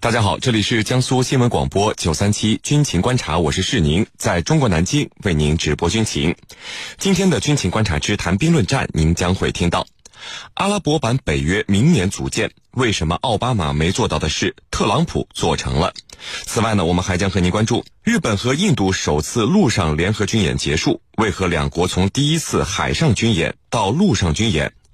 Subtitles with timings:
[0.00, 6.36] 大家好，这里是江苏新闻广播九三七军情观察，我是世宁，在中国南京为您直播军情。
[6.98, 9.88] 今天的军情观察之谈兵论战，您将会听到
[10.54, 15.92] 阿拉伯版北约明年组建，为什么奥巴马没做到的事，特朗普做成了？
[16.44, 24.72] 此外呢，我们还将和您关注日本和印度首次陆上联合军演结束，为何两国从第一次海上军演到陆上军演？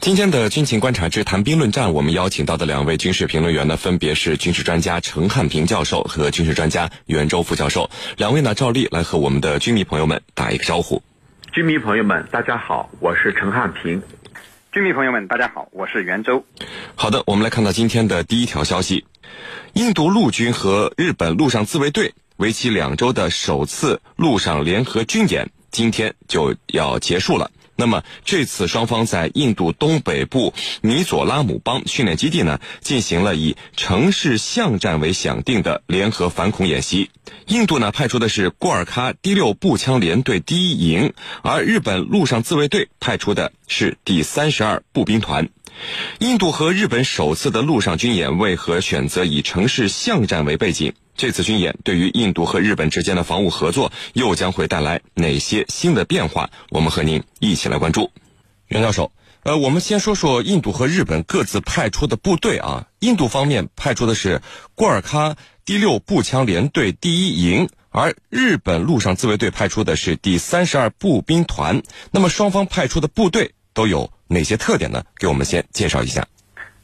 [0.00, 7.90] 今天的军情观察之谈兵论战，我们邀请到的两位军事评论员呢，分别是军事专家陈汉平教授和军事专家袁周副教授。
[8.16, 11.02] 两位呢，照例来和我们的军迷朋友们打一个招呼。
[11.52, 14.00] 军迷朋友们，大家好，我是陈汉平。
[14.70, 16.44] 军迷朋友们，大家好，我是袁周。
[16.94, 19.04] 好的，我们来看到今天的第一条消息：
[19.72, 27.50] 印度陆军和日本陆上自卫队为期两周的首次陆上联合军演，今天就要结束了。
[27.80, 37.08] 那么这次双方在印度东北部米佐拉姆邦训练基地呢，进行了以城市巷战为响定的联合反恐演习。
[37.46, 41.12] 印度呢派出的是郭尔喀第六步枪连队第一营，
[41.42, 45.48] 而日本陆上自卫队派出的是第三十二步兵团。
[46.18, 50.94] 印度和日本首次的陆上军演为何选择以城市巷战为背景？
[51.18, 56.50] 这次军演对于印度和日本之间的防务合作又将会带来哪些新的变化？
[56.70, 58.12] 我们和您一起来关注。
[58.68, 59.10] 袁教授，
[59.42, 62.86] 呃，我们先说说印度和日本各自派出的部队啊。
[63.00, 64.42] 印度方面派出的是
[64.76, 71.82] 库尔喀第六步枪联队第一营，而日本陆上自卫队派出的是第三十二步兵团。
[72.12, 75.02] 那么双方派出的部队都有哪些特点呢？
[75.16, 76.28] 给我们先介绍一下。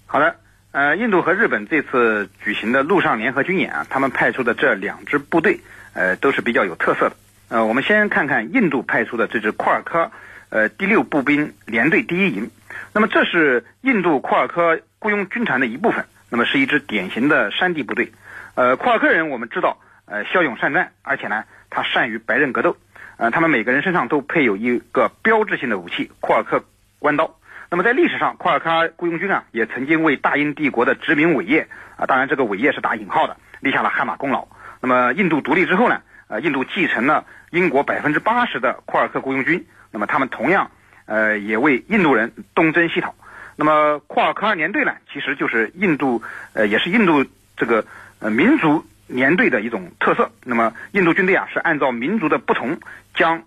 [0.06, 0.34] 好的。
[0.74, 5.60] 呃，印度和日本这次举行的陆上联合军演啊，他们派出的这两支部队，
[5.92, 7.16] 呃，都是比较有特色的。
[7.48, 10.10] 呃，我们先看看印度派出的这支库尔科，
[10.48, 12.50] 呃，第六步兵联队第一营。
[12.92, 18.10] 那么这是印度库尔科雇佣军团的一部分，那么是一支典型的山地部队。
[18.56, 22.76] 呃，库尔克人我们知道，呃，骁勇善战，而且呢，他善于白刃格斗。
[23.16, 26.64] 呃，他们每个人身上都配有一个标志性的武器——库尔克
[26.98, 27.36] 关刀。
[27.74, 34.46] 那么在历史上，库尔喀雇佣军啊，也曾经为大英帝国的殖民伟业啊，当然这个伟业是打引号的，立下了汗马功劳。
[34.80, 40.70] 那么印度独立之后呢，呃，印度继承了英国百分之八十的库尔克雇佣军，那么他们同样
[41.06, 43.12] 呃也为印度人东征西讨。
[43.56, 47.26] 那么库尔喀联队呢，其实就是印度呃也是印度
[47.56, 47.84] 这个
[48.20, 50.30] 呃民族联队的一种特色。
[50.44, 52.78] 那么印度军队啊是按照民族的不同
[53.16, 53.42] 将。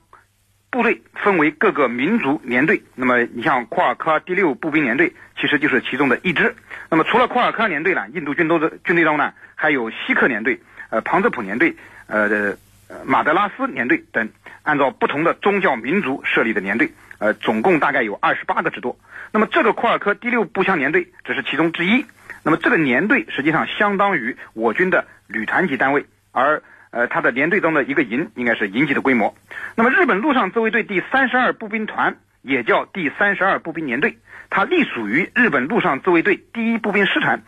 [0.69, 6.55] 部队分为各个民族连队，那么你像库尔喀第六步兵连队，其实就是其中的一支。
[6.89, 11.75] 那么除了库尔喀连队呢，印度军都的军队中呢，还有锡克连队、呃旁遮普连队、
[12.07, 12.57] 呃
[13.05, 14.29] 马德拉斯连队等，
[14.63, 18.99] 按照不同的宗教民族设立的连队，呃总共大概有二十八个之多。
[19.31, 22.05] 那么这个库尔喀第六步枪连队只是其中之一。
[22.44, 26.61] 那么这个连队实际上相当于我军的旅团级单位，而。
[26.91, 29.35] 呃，它的连队中的一个营应该是营级的规模。
[29.75, 34.17] 那么，日本陆上自卫队第三十二步兵团也叫第三十二步兵联队，
[34.49, 37.41] 它隶属于日本陆上自卫队第一步兵师团。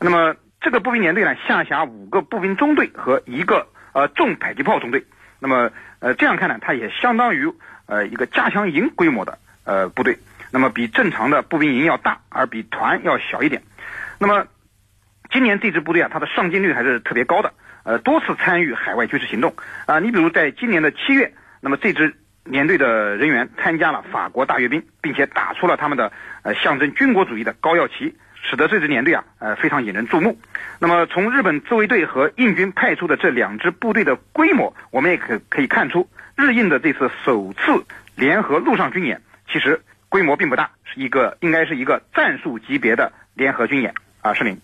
[0.00, 5.04] 那么，这个步兵联队呢，下辖五个步兵中队和一个呃重迫击炮中队。
[5.38, 5.70] 那么，
[6.00, 7.52] 呃，这样看呢，它也相当于
[7.86, 10.18] 呃一个加强营规模的呃部队。
[10.52, 13.62] 那么，比正常的步兵营要大，而比团要小一点。
[14.18, 14.46] 那么，
[15.30, 17.52] 今年这支部队啊，它的上进率还是特别高的。
[17.82, 19.54] 呃，多次参与海外军事行动
[19.86, 22.14] 啊，你比如在今年的七月，那么这支
[22.44, 30.38] 连队的人员参加了法国大阅兵，并且打出了他们的呃象征军国主义的高耀旗，使得这支连队啊呃非常引人注目。
[30.78, 37.84] 那么从日本自卫队和印军派出的这两支部队的规模，我们也可可以看出，日印的这次首次
[38.14, 39.20] 联合陆上军演，
[39.50, 44.58] 其实规模并不大，是一个应该是一个战术级别的联合军演啊，是您。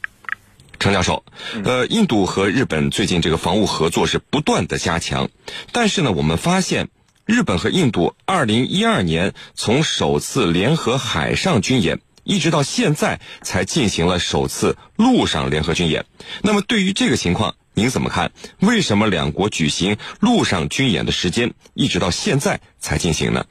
[0.78, 1.24] 程教授，
[1.64, 5.28] 呃，印度和日本最近这个防务合作是不断的加强，
[5.72, 6.88] 但是呢，我们发现
[7.24, 16.04] 日本和印度二零一二年从首次联合海上军演，一直到现在才进行了首次陆上联合军演。
[16.42, 18.30] 那么对于这个情况，您怎么看？
[18.60, 23.46] 为什么两国举行陆上军演的时间一直到现在才进行呢？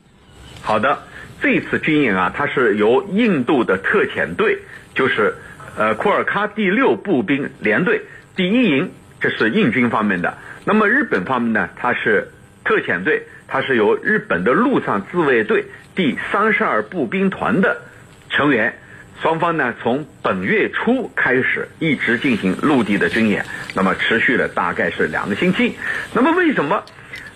[0.61, 1.03] 好的，
[1.41, 4.59] 这次军演啊，它是由印度的特遣队，
[4.93, 5.37] 就是。
[5.77, 8.01] 呃，库尔喀第六步兵联队
[8.35, 10.37] 第一营这是印军方面的。
[10.63, 12.29] 那么日本方面呢，它是
[12.63, 17.81] 特遣队，它是由日本的陆上自卫队第三十二步兵团的
[18.29, 18.73] 成员。
[19.21, 25.77] 双方呢，从本月初开始一直进行陆地的军演，那么持续了大概是两个星期。
[26.13, 26.83] 那么为什么，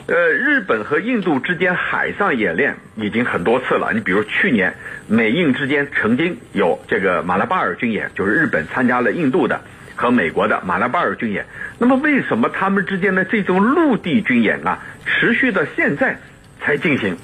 [0.10, 3.92] 呃，日本和印度之间海上演练已经很多次了？
[3.94, 4.74] 你比如去年
[5.06, 9.62] 美印之间曾经有这个马拉巴尔军演，就是日本参加了印度的
[9.96, 11.46] 和美国的马拉巴尔军演。
[11.78, 16.18] 那么为什么他们之间的这种陆地军演啊，持续到现在
[16.60, 17.16] 才进行？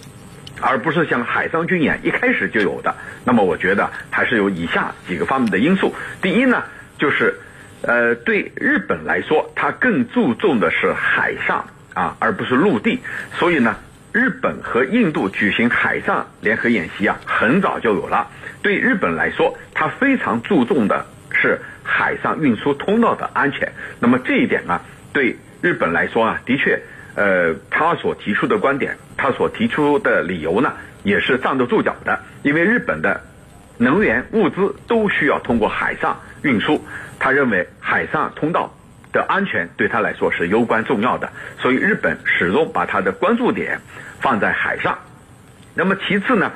[0.62, 5.96] 而不是像海上军演一开始就有的，那么我觉得还是有以下几个方面的因素。
[6.22, 6.64] 第一呢，
[7.00, 7.34] 就是，
[7.82, 11.66] 呃，对日本来说，它更注重的是海上
[11.96, 13.00] 啊，而不是陆地。
[13.34, 13.76] 所以呢，
[14.14, 18.28] 日本和印度举行海上联合演习啊，很早就有了。
[18.62, 23.72] 对日本来说，它非常注重的是海上运输通道的安全。
[24.00, 24.80] 那么这一点呢，
[25.12, 26.80] 对日本来说啊，的确。
[27.18, 32.20] 呃，他所提出的观点，他所提出的理由呢，也是站得住脚的。
[32.44, 33.22] 因为日本的
[33.78, 36.84] 能源物资都需要通过海上运输，
[37.18, 38.76] 他认为海上通道
[39.16, 43.80] 的安全对他来说是攸关重要的，所以日本始终把他的关注点
[44.20, 45.00] 放在海上。
[45.74, 46.52] 那么其次呢，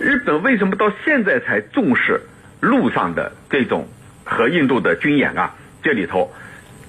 [0.00, 2.20] 日本为什么到现在才重视
[2.58, 3.88] 陆上的这种
[4.24, 5.54] 和印度的军演啊？
[5.80, 6.34] 这里头，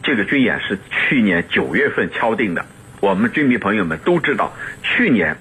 [0.01, 2.65] 这个军演是去年九月份敲定的。
[2.99, 4.51] 我们军迷朋友们都知道，
[4.81, 5.37] 去年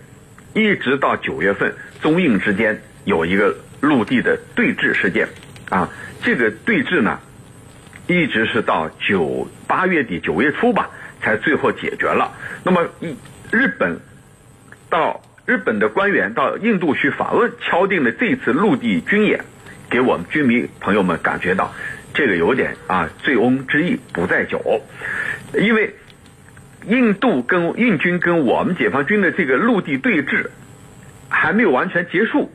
[0.53, 5.29] 一直到九月份，中印之间有一个陆地的对峙事件，
[5.71, 5.89] 啊，
[6.23, 7.19] 这个对峙呢，
[8.07, 10.91] 一直是到九八月底九月初吧，
[11.21, 12.33] 才最后解决了。
[12.65, 12.89] 那么，
[13.51, 14.01] 日本
[14.91, 19.45] 到日本的官员到印度去访问，敲定的这次陆地军演，
[19.91, 21.73] 给我们军迷朋友们感觉到，
[22.15, 24.83] 这个有点啊，醉翁之意不在酒，
[25.55, 25.95] 因为。
[26.85, 30.49] 印度跟印军跟我们解放军的这个陆地对峙
[31.29, 32.51] 还没有完全结束，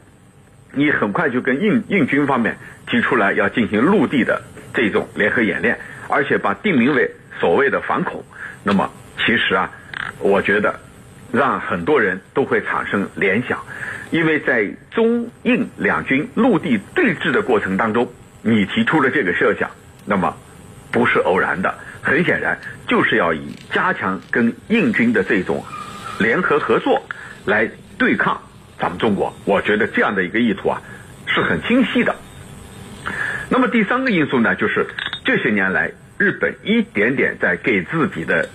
[0.73, 2.57] 你很快就跟印印军方面
[2.87, 4.41] 提出来要进行陆地的
[4.73, 8.23] 这种联合演练，而且把定名为所谓的反恐。
[8.63, 8.91] 那么
[9.25, 9.71] 其实啊，
[10.19, 10.79] 我觉得
[11.31, 13.59] 让很多人都会产生联想，
[14.11, 18.11] 因为在中印两军陆地对峙的过程当中，
[18.41, 19.69] 你提出了这个设想，
[20.05, 20.35] 那么
[20.91, 21.73] 不是偶然的。
[22.01, 25.65] 很显然，就是要以加强跟印军的这种
[26.19, 27.03] 联合合作
[27.43, 28.41] 来对抗
[28.79, 29.35] 咱们中国。
[29.43, 30.81] 我觉得这样的一个意图啊，
[31.25, 32.15] 是很清晰的。
[33.57, 34.85] 那么第三个因素呢，就是
[35.25, 38.47] 这些年来日本一点点在给自己的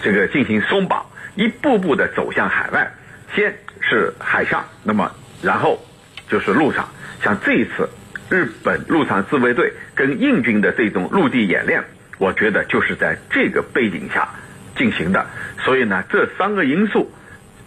[0.00, 2.92] 这个进行松绑，一步步的走向海外。
[3.34, 5.10] 先是海上，那么
[5.42, 5.84] 然后
[6.28, 6.88] 就是陆上。
[7.20, 7.90] 像这一次
[8.30, 11.82] 日本陆上自卫队跟印军的这种陆地演练。
[12.18, 14.28] 我觉得就是在这个背景下
[14.76, 15.26] 进行的，
[15.64, 17.10] 所以呢，这三个因素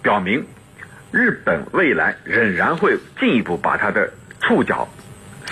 [0.02, 0.48] 表明，
[1.12, 4.88] 日本未来仍然会进一步把它的触角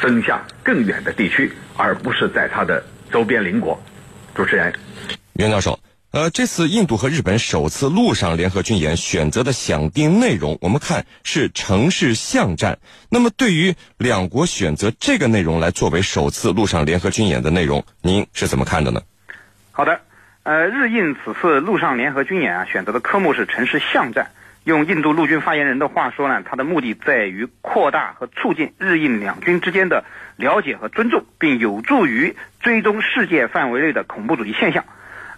[0.01, 3.81] 伸向更远的地区，而不是在它的周边邻国。
[4.35, 4.73] 主持人，
[5.33, 5.79] 袁教授。
[6.11, 12.79] 呃，这次印度和日本首次陆上联合军演选择的响定内容，我们看是城市巷战。
[13.09, 19.03] 那么，对于两国选择这个内容来作为首次陆上联合军演的内容，您是怎么看的呢？
[19.71, 20.01] 好的，
[20.41, 24.31] 呃，日印此次陆上联合军演啊，选择的科目是城市巷战。
[24.63, 30.04] 用印度陆军发言人的话说呢，他的目的在于扩大和促进日印两军之间的
[30.35, 34.83] 了解和尊重，并有助于追踪世界范围内的恐怖主义现象。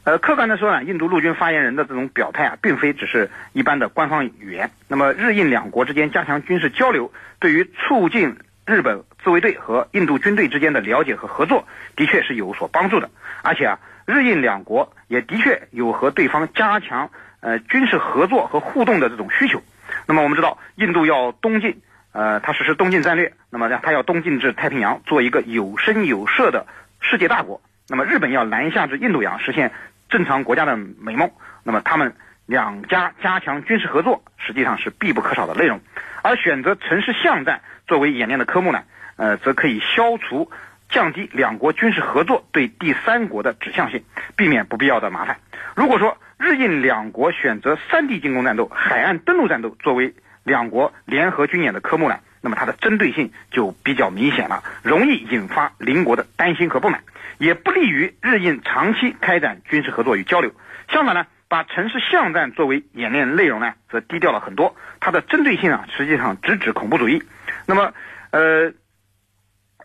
[0.03, 4.71] 呃，客观的说呢，印度陆军发言人的这种表态啊，并非只是一般的官方语言。
[4.87, 8.35] 那么，日印两国之间加强军事交流，对于促进
[8.65, 13.11] 日本自卫队和印度军队之间的了解和合作，的确是有所帮助的。
[13.43, 17.11] 而且啊，日印两国也的确有和对方加强
[17.41, 19.61] 呃军事合作和互动的这种需求。
[20.07, 21.81] 那么，我们知道，印度要东进，
[22.13, 26.65] 呃，它实施东进战略，那么它要东进至太平洋，做一个有声有色的
[27.01, 27.61] 世界大国。
[27.89, 29.71] 那么，日本要南下至印度洋，实现。
[30.09, 31.31] 正常国家的美梦，
[31.63, 32.13] 那么他们
[32.45, 35.79] 两家加强军事合作，实际上是必不可少的内容。
[36.21, 38.83] 而选择城市巷战作为演练的科目呢，
[39.15, 40.51] 呃，则可以消除、
[40.89, 44.03] 降低两国军事合作对第三国的指向性，
[44.35, 45.37] 避免不必要的麻烦。
[45.75, 57.03] 如果说日印两国选择山地进攻战斗、海岸登陆战斗作为两国联合军演的科目呢，那么它的针对性就比较明显了，容易引发邻国的担心和不满。
[57.37, 60.51] 也不利于日印长期开展军事合作与交流。
[60.89, 64.75] 相反呢，把城市巷战作为演练内容呢，则低调了很多。
[64.99, 67.21] 它的针对性啊，实际上直指恐怖主义。
[67.67, 67.93] 那么，
[68.31, 68.73] 呃，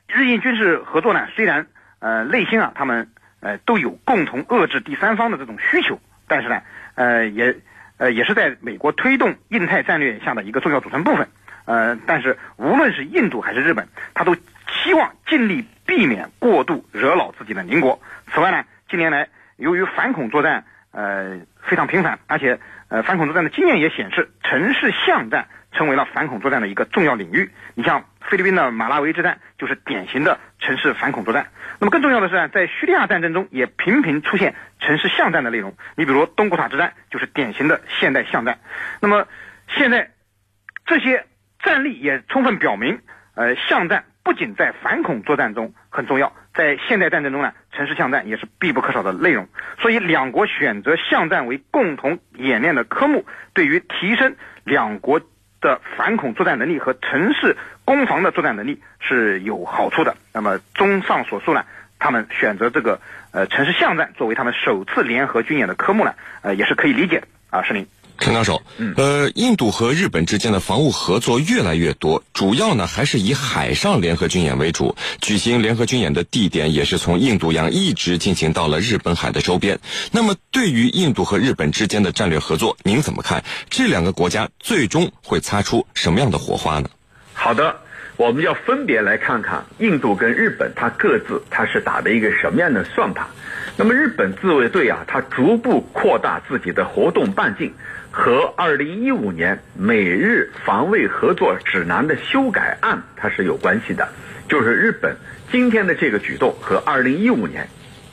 [0.09, 1.67] 日印军事合作呢，虽然
[1.99, 3.11] 呃内心啊，他们
[3.41, 6.63] 呃，都有共同遏制第三方的这种需求，但是呢，
[6.95, 7.57] 呃，也
[7.99, 11.29] 呃也是在美国推动印太战略下的一个重要组成部分。
[11.65, 14.37] 呃，但是无论是印度还是日本，他都
[14.69, 18.01] 希望尽力避免过度惹恼自己的邻国。
[18.33, 27.51] 此外呢，近年来由于反恐作战呃非常频繁，而且呃反恐作战的经验也显示，城市巷战成为了反恐作战的一个重要领域。
[27.75, 31.49] 你像菲律宾的马拉维之战就是典型的城市反恐作战。
[31.79, 35.77] 那么更重要的是，在叙利亚战争中也频频出现城市巷战的内容。
[35.97, 38.59] 你比如东古塔之战就是典型的现代巷战。
[39.01, 39.27] 那么
[39.69, 40.11] 现在
[40.87, 41.25] 这些。
[41.65, 43.01] 战例也充分表明，
[43.35, 49.49] 呃，巷战不仅在反恐作战中很重要，在现代战争中呢，城市巷战也是必不可少的内容。
[49.81, 55.21] 所以，两国选择巷战为共同演练的科目，对于提升两国
[55.61, 60.17] 的反恐作战能力和城市攻防的作战能力是有好处的。
[60.35, 61.65] 那么，综上所述呢，
[61.99, 63.01] 他们选择这个
[63.31, 66.13] 呃城市巷战作为他们首次联合军演的科目呢，
[66.43, 67.87] 呃，也是可以理解的啊，是您。
[68.19, 68.63] 陈教授，
[68.97, 74.97] 呃，印度和日本之间的防务合作越来越多，主要呢还是以海上联合军演为主。
[75.21, 79.79] 举行联合军演的地点也是从印度洋一直进行到了日本海的周边。
[80.13, 83.45] 那么，对于印度和日本之间的战略合作，您怎么看？
[83.69, 86.89] 这两个国家最终会擦出什么样的火花呢？
[87.39, 87.77] 好的，
[88.17, 93.25] 我们要分别来看看印度跟日本，它各自它是打的一个什么样的算盘。
[93.77, 97.73] 那么，日本自卫队啊，它逐步扩大自己的活动半径。
[98.11, 104.09] 和二零一五年美日防卫合作指南的修改案，它是有关系的。
[104.49, 105.15] 就是日本
[105.53, 107.69] 今天的这个举动和二零一五年，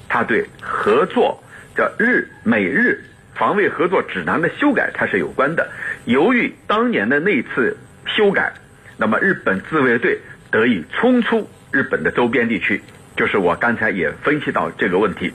[0.10, 1.42] 它对合作
[1.74, 3.02] 的日美日
[3.34, 5.72] 防卫合作指南的修改，它是有关的。
[6.04, 8.52] 由于当年的那次修改，
[8.98, 10.20] 那么日本自卫队
[10.52, 12.82] 得以冲出日本的周边地区，
[13.16, 15.34] 就是我刚才也分析到这个问题，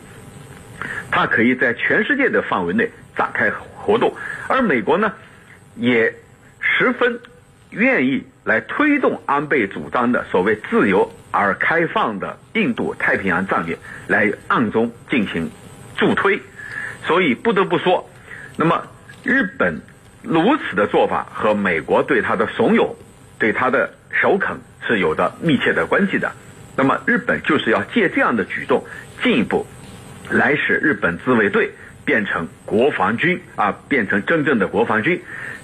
[1.11, 3.51] 它可以在全世界的范围内展开。
[3.81, 4.15] 活动，
[4.49, 5.15] 而美国呢，
[5.75, 6.15] 也
[6.61, 7.21] 十分
[7.71, 15.51] 愿意来推动安倍主张的所谓自由而开放的印度太平洋战略，来暗中进行
[15.97, 16.43] 助推。
[17.07, 18.11] 所以不得不说，
[18.57, 18.87] 那么
[19.25, 19.81] 日本
[20.23, 22.95] 如此的做法和美国对他的怂恿、
[23.39, 26.33] 对他的首肯是有着密切的关系的。
[26.77, 28.85] 那么日本就是要借这样的举动，
[29.23, 29.67] 进一步
[30.31, 31.71] 来使日本自卫队。
[32.05, 35.21] 变成国防军啊，变成真正的国防军，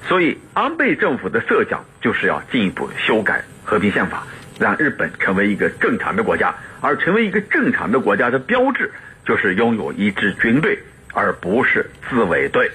[0.06, 4.26] 所以安倍政府的设想就是要进一步修改和平宪法，
[4.58, 6.54] 让日本成为一个正常的国家。
[6.82, 8.92] 而成为一个正常的国家的标志，
[9.24, 10.78] 就是拥有一支军队，
[11.14, 12.70] 而不是自卫队。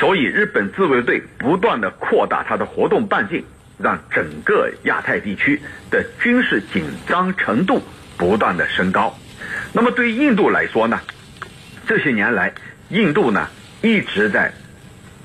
[0.00, 3.44] 所以日本自卫队不断的扩大它的活动半径，
[3.82, 5.60] 让整个亚太地区
[5.90, 7.82] 的军事紧张程度
[8.16, 9.18] 不断的升高。
[9.72, 11.00] 那么对于印度来说呢，
[11.86, 12.54] 这些年来。
[12.90, 13.48] 印度呢
[13.80, 14.52] 一直在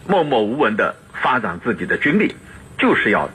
[0.08, 2.34] 默默无闻的发展自己的军力，
[2.78, 3.30] 就是要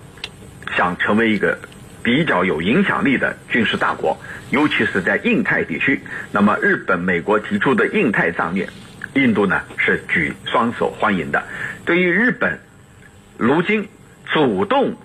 [0.75, 1.59] 想成为一个
[2.03, 6.01] 比较有影响力的军事大国，尤其是在印太地区。
[6.31, 8.67] 那么，日本、美国提出的印太战略，
[9.13, 11.45] 印度呢是举双手欢迎的。
[11.85, 12.59] 对于日本
[13.37, 13.87] 如今
[14.33, 14.97] 主动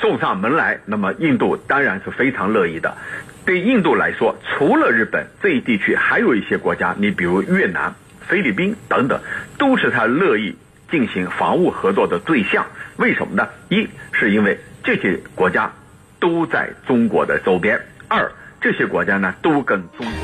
[0.00, 2.96] 送上门来，那么印度当然是非常乐意的。
[3.44, 7.94] 对印度来说，除了日本这一地区，还有一些国家，你比如越南。
[8.28, 9.18] 菲律宾等等，
[9.56, 10.54] 都是他乐意
[10.90, 12.66] 进行防务合作的对象。
[12.98, 13.48] 为什么呢？
[13.70, 15.72] 一是因为这些国家
[16.20, 20.18] 都在中国的周边；二，这些国家呢都跟中国。